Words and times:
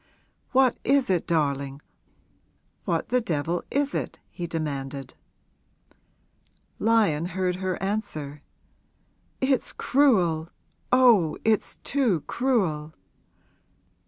'What 0.49 0.79
is 0.83 1.11
it, 1.11 1.27
darling, 1.27 1.79
what 2.85 3.09
the 3.09 3.21
devil 3.21 3.63
is 3.69 3.93
it?' 3.93 4.17
he 4.31 4.47
demanded. 4.47 5.13
Lyon 6.79 7.25
heard 7.25 7.57
her 7.57 7.79
answer. 7.83 8.41
'It's 9.41 9.71
cruel 9.71 10.49
oh, 10.91 11.37
it's 11.45 11.75
too 11.83 12.21
cruel!' 12.21 12.95